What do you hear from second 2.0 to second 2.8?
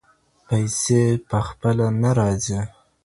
نه راځي.